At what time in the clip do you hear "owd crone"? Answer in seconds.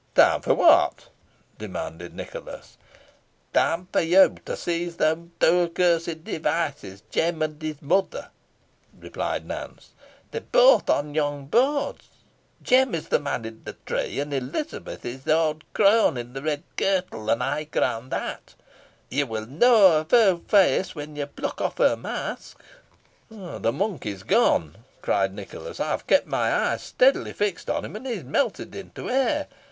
15.37-16.17